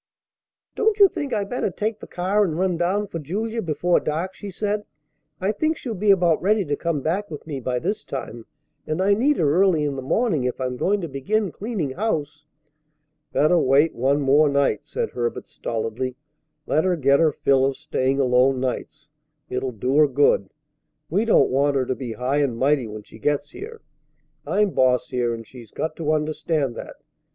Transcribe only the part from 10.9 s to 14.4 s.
to begin cleaning house." "Better wait one